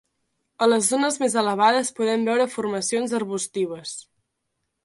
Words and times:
A 0.65 0.67
les 0.69 0.87
zones 0.93 1.19
més 1.25 1.35
elevades 1.41 1.93
podem 1.99 2.25
veure 2.31 2.49
formacions 2.57 3.15
arbustives. 3.23 3.97